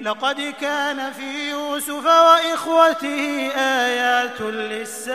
[0.00, 5.14] لقد كان في يوسف وإخوته آيات للسائلين.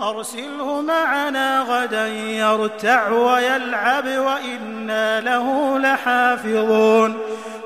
[0.00, 7.18] أرسله معنا غدا يرتع ويلعب وإنا له لحافظون.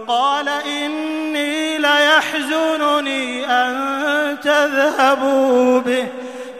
[0.08, 6.08] قال إني ليحزنني أن تذهبوا به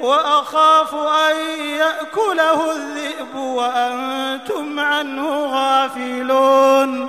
[0.01, 7.09] وأخاف أن يأكله الذئب وأنتم عنه غافلون.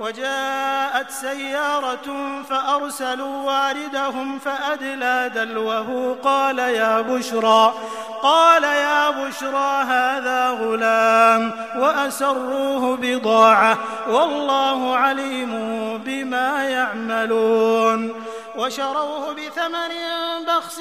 [0.00, 7.74] وجاءت سيارة فأرسلوا واردهم فأدلى دلوه قال يا بشرى
[8.22, 13.78] قال يا بشرى هذا غلام وأسروه بضاعة
[14.08, 15.52] والله عليم
[16.06, 18.24] بما يعملون.
[18.56, 19.92] وشروه بثمن
[20.48, 20.80] بخس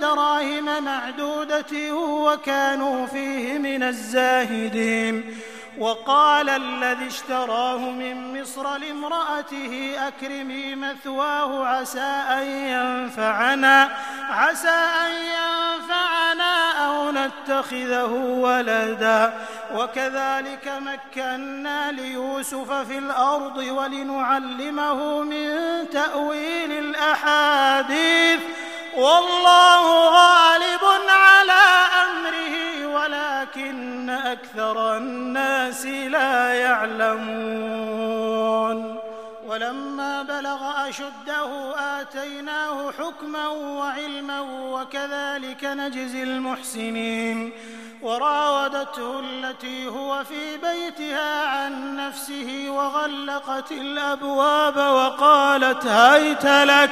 [0.00, 5.36] دراهم معدودة وكانوا فيه من الزاهدين.
[5.78, 13.90] وقال الذي اشتراه من مصر لامرأته أكرمي مثواه عسى أن ينفعنا
[14.30, 19.32] عسى أن ينفعنا أو نتخذه ولدا.
[19.74, 25.54] وكذلك مكنا ليوسف في الأرض ولنعلمه من
[25.92, 28.40] تأويل الأحاديث.
[28.96, 31.62] والله غالب على
[32.04, 32.67] أمره
[33.58, 37.98] ولكن أكثر الناس لا يعلمون.
[39.46, 47.52] ولما بلغ أشده آتيناه حكما وعلما وكذلك نجزي المحسنين.
[48.02, 56.90] وراودته التي هو في بيتها عن نفسه وغلقت الأبواب وقالت هيت لك.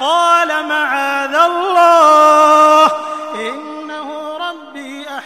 [0.00, 2.92] قال معاذ الله
[3.32, 3.71] ربي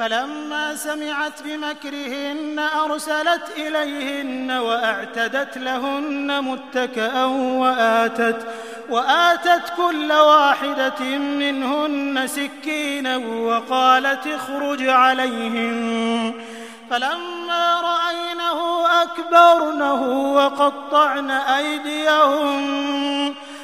[0.00, 8.46] فلما سمعت بمكرهن أرسلت إليهن وأعتدت لهن متكأ وآتت
[8.88, 16.34] وآتت كل واحدة منهن سكينا وقالت اخرج عليهم.
[16.90, 22.60] فلما رأينه أكبرنه وقطعن أيديهم.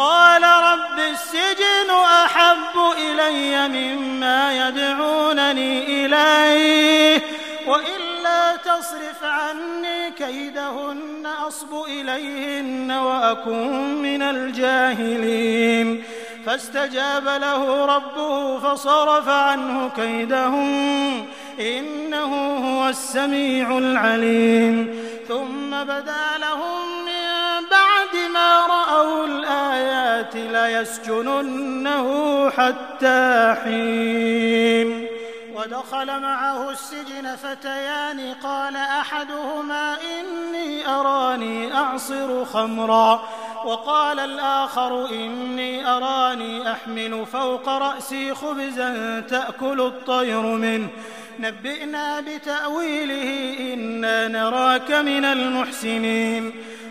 [0.00, 1.90] قال رب السجن
[2.24, 7.22] أحب إلي مما يدعونني إليه
[7.66, 16.04] وإلا تصرف عني كيدهن أصب إليهن وأكن من الجاهلين.
[16.46, 21.26] فاستجاب له ربه فصرف عنه كيدهم
[21.60, 25.04] إنه هو السميع العليم.
[25.28, 27.09] ثم بدا لهم
[28.66, 32.06] رأوا الآيات ليسجننه
[32.50, 35.06] حتى حين.
[35.54, 43.22] ودخل معه السجن فتيان قال أحدهما إني أراني أعصر خمرا.
[43.64, 50.88] وقال الآخر إني أراني أحمل فوق رأسي خبزا تأكل الطير منه.
[51.40, 56.52] نبئنا بتأويله إنا نراك من المحسنين.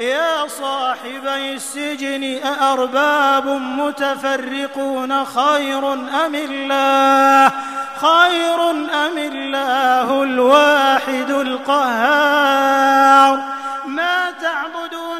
[0.00, 7.52] يا صاحبي السجن أأرباب متفرقون خير أم الله؟
[8.00, 13.38] خير أم الله الواحد القهار.
[13.86, 15.10] ما تعبدون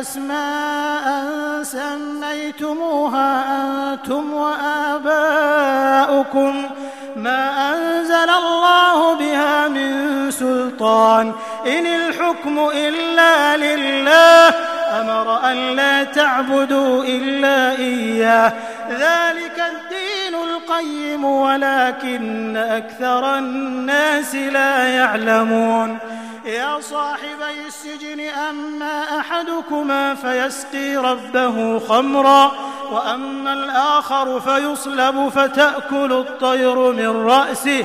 [0.00, 1.06] أسماء
[1.62, 5.10] سميتموها أنتم وآباؤكم.
[7.16, 11.34] ما أنزل الله بها من سلطان.
[11.66, 14.54] إن الحكم إلا لله
[15.00, 18.52] أمر أن لا تعبدوا إلا إياه.
[18.90, 25.98] ذلك الدين القيم ولكن أكثر الناس لا يعلمون.
[26.44, 32.52] يا صاحبي السجن أما أحدكما فيسقي ربه خمرا
[32.92, 37.84] وأما الآخر فيصلب فتأكل الطير من رأسه.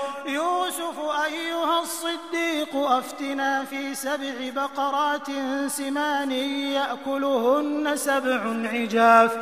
[0.25, 5.27] يوسف أيها الصديق أفتنا في سبع بقرات
[5.67, 8.41] سمان يأكلهن سبع
[8.73, 9.37] عجاف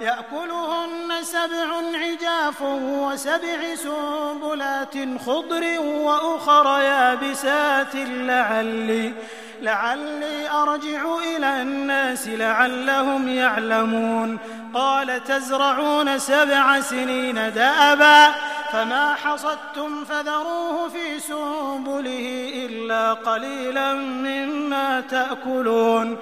[0.00, 4.94] يأكلهن سبع عجاف وسبع سنبلات
[5.26, 9.12] خضر وأخر يابسات لعلي
[9.62, 14.38] لعلي أرجع إلى الناس لعلهم يعلمون.
[14.74, 18.34] قال تزرعون سبع سنين دأبا
[18.74, 26.16] فما حصدتم فذروه في سنبله إلا قليلا مما تأكلون.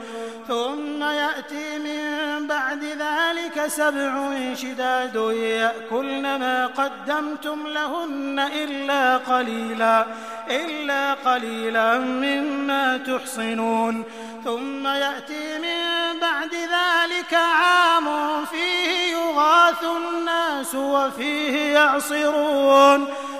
[0.48, 2.02] ثم يأتي من
[2.46, 4.14] بعد ذلك سبع
[4.54, 10.06] شداد يأكلن ما قدمتم لهن إلا قليلا
[10.50, 14.04] إلا قليلا مما تحصنون.
[14.44, 15.80] ثم يأتي من
[16.20, 18.06] بعد ذلك عام
[18.44, 22.41] فيه يغاث الناس وفيه يعصرون.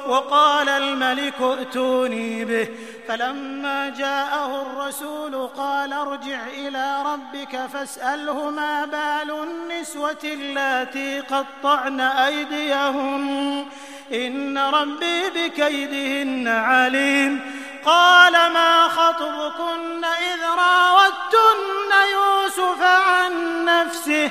[0.09, 2.69] وقال الملك ائتوني به.
[3.09, 13.67] فلما جاءه الرسول قال ارجع إلى ربك فاسأله ما بال النسوة اللاتي قطعن أيديهن.
[14.13, 17.63] إن ربي بكيدهن عليم.
[17.85, 24.31] قال ما خطبكن إذ راوتن يوسف عن نفسه؟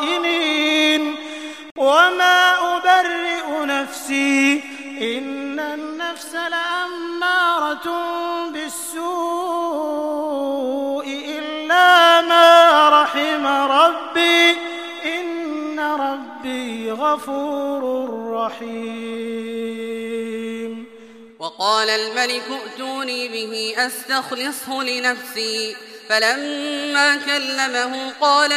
[2.01, 4.63] وما أبرئ نفسي
[5.01, 7.87] إن النفس لأمارة
[8.53, 9.01] بالسوء
[11.37, 14.57] إلا ما رحم ربي
[15.05, 17.83] إن ربي غفور
[18.33, 19.71] رحيم.
[21.39, 25.75] وقال الملك ائتوني به أستخلصه لنفسي
[26.09, 28.51] فلما كلمه قال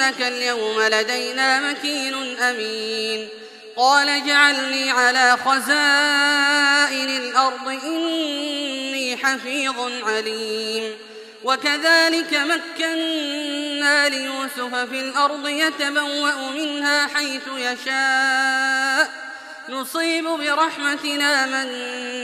[0.00, 3.28] إنك اليوم لدينا مكين أمين.
[3.76, 10.96] قال اجعلني على خزائن الأرض إني حفيظ عليم.
[11.44, 19.10] وكذلك مكنا ليوسف في الأرض يتبوأ منها حيث يشاء.
[19.68, 21.68] نصيب برحمتنا من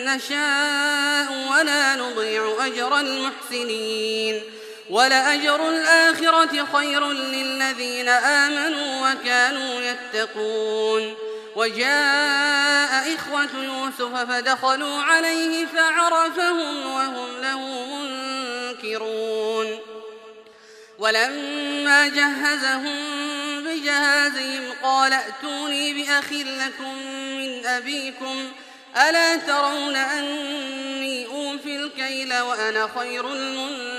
[0.04, 4.42] نشاء ولا نضيع أجر المحسنين.
[4.90, 11.14] ولأجر الآخرة خير للذين آمنوا وكانوا يتقون.
[11.56, 19.78] وجاء إخوة يوسف فدخلوا عليه فعرفهم وهم له منكرون.
[20.98, 22.96] ولما جهزهم
[23.64, 26.94] بجهازهم قال ائتوني بأخ لكم
[27.36, 28.52] من أبيكم
[29.08, 33.95] ألا ترون أني أوفي الكيل وأنا خير المنزلين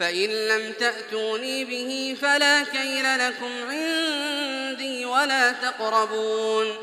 [0.00, 6.76] فإن لم تأتوني به فلا كيل لكم عندي ولا تقربون.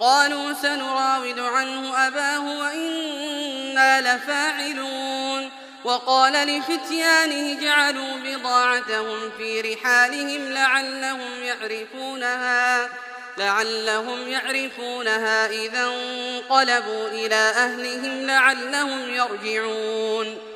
[0.00, 5.50] قالوا سنراود عنه أباه وإنا لفاعلون.
[5.84, 12.88] وقال لفتيانه جعلوا بضاعتهم في رحالهم لعلهم يعرفونها
[13.38, 20.51] لعلهم يعرفونها إذا انقلبوا إلى أهلهم لعلهم يرجعون.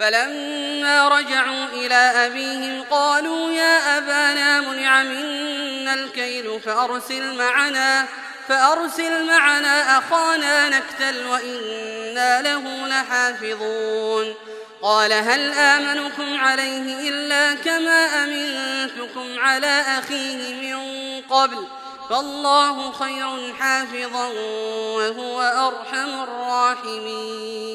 [0.00, 8.06] فلما رجعوا إلى أبيهم قالوا يا أبانا منع منا الكيل فأرسل معنا
[8.48, 14.34] فأرسل معنا أخانا نكتل وإنا له لحافظون.
[14.82, 20.76] قال هل آمنكم عليه إلا كما أمنتكم على أخيه من
[21.22, 21.66] قبل؟
[22.10, 24.28] فالله خير حافظا
[24.96, 27.74] وهو أرحم الراحمين.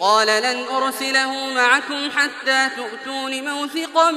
[0.00, 4.10] قال لن أرسله معكم حتى تؤتون موثقا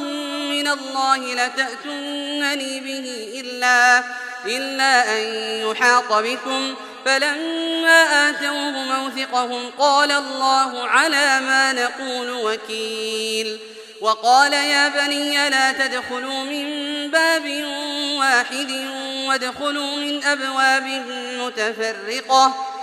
[0.53, 4.03] من الله لتأتونني به إلا,
[4.45, 5.23] إلا أن
[5.69, 6.75] يحاط بكم.
[7.05, 13.59] فلما آتوه موثقهم قال الله على ما نقول وكيل.
[14.01, 16.67] وقال يا بني لا تدخلوا من
[17.11, 17.63] باب
[18.19, 18.71] واحد
[19.27, 20.83] وادخلوا من أبواب
[21.39, 22.53] متفرقة.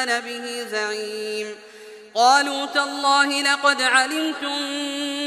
[0.00, 1.54] وأنا به زعيم.
[2.14, 4.62] قالوا تالله لقد علمتم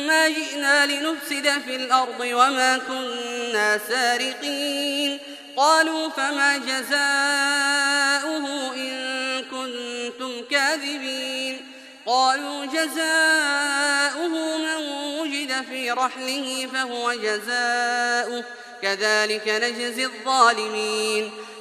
[0.08, 5.20] ما جئنا لنفسد في الأرض وما كنا سارقين.
[5.58, 11.62] قالوا فما جزاؤه إن كنتم كاذبين.
[12.06, 14.76] قالوا جزاؤه من
[15.20, 18.44] وجد في رحله فهو جزاؤه.
[18.82, 21.32] كذلك نجزي الظالمين.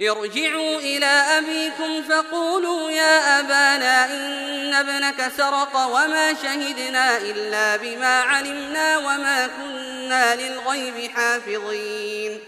[0.00, 1.06] ارجعوا إلى
[1.38, 11.10] أبيكم فقولوا يا أبانا إن ابنك سرق وما شهدنا إلا بما علمنا وما كنا للغيب
[11.10, 12.40] حافظين.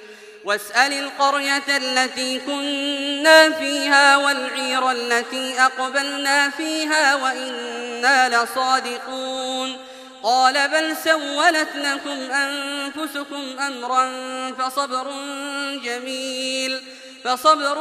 [0.45, 9.77] واسأل القرية التي كنا فيها والعير التي أقبلنا فيها وإنا لصادقون.
[10.23, 14.11] قال بل سولت لكم أنفسكم أمرا
[14.59, 15.13] فصبر
[15.85, 16.83] جميل.
[17.25, 17.79] فصبر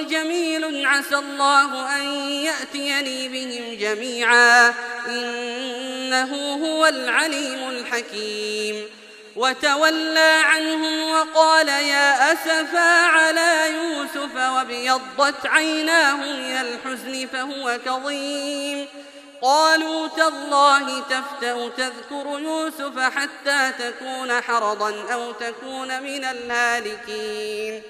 [0.00, 4.74] جميل عسى الله أن يأتيني بهم جميعا.
[5.08, 8.88] إنه هو العليم الحكيم.
[9.36, 18.86] وتولى عنهم وقال يا أسفا على يوسف وابيضت عيناه من الحزن فهو كظيم.
[19.42, 27.82] قالوا تالله تفتأ تذكر يوسف حتى تكون حرضا أو تكون من الهالكين.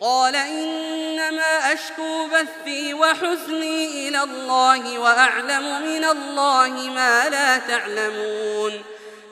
[0.00, 8.82] قال إنما أشكو بثي وحزني إلى الله وأعلم من الله ما لا تعلمون.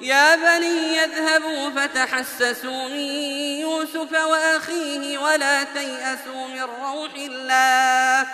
[0.00, 3.10] يا بني يذهبوا فتحسسوا من
[3.60, 8.26] يوسف وأخيه ولا تيأسوا من روح الله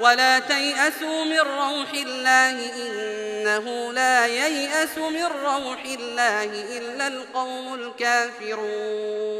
[0.00, 6.44] ولا تيأسوا من روح الله إنه لا ييأس من روح الله
[6.78, 9.34] إلا القوم الكافرون.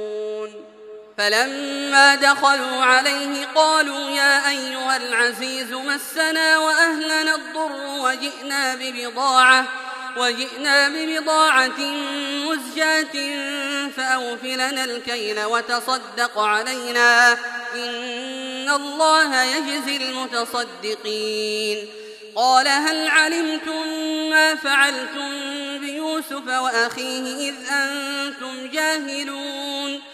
[1.19, 9.67] فلما دخلوا عليه قالوا يا أيها العزيز مسنا وأهلنا الضر وجئنا ببضاعة
[10.17, 11.81] وجئنا ببضاعة
[12.47, 13.13] مزجاة
[13.97, 17.33] فأوفلنا الكيل وتصدق علينا
[17.75, 21.89] إن الله يجزي المتصدقين
[22.37, 23.89] قال هل علمتم
[24.31, 25.31] ما فعلتم
[25.79, 30.14] بيوسف وأخيه إذ أنتم جاهلون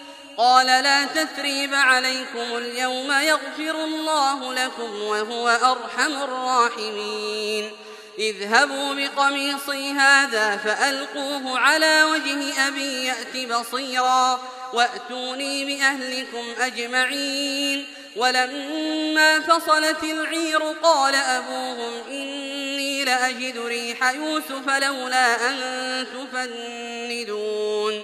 [0.41, 7.71] قال لا تثريب عليكم اليوم يغفر الله لكم وهو أرحم الراحمين.
[8.19, 14.41] اذهبوا بقميصي هذا فألقوه على وجه أبي يأت بصيرا
[14.73, 17.87] وأتوني بأهلكم أجمعين.
[18.15, 25.57] ولما فصلت العير قال أبوهم إني لأجد ريح يوسف لولا أن
[26.13, 28.03] تفندون.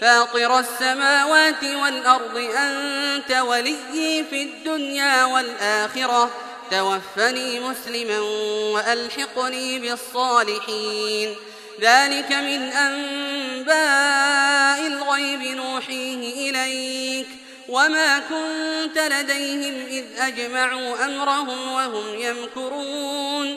[0.00, 6.30] فاطر السماوات والأرض أنت وليي في الدنيا والآخرة.
[6.70, 8.18] توفني مسلما
[8.74, 11.36] وألحقني بالصالحين.
[11.80, 13.76] ذلك من أنباء
[14.86, 17.26] الغيب نوحيه إليك.
[17.68, 23.56] وما كنت لديهم إذ أجمعوا أمرهم وهم يمكرون.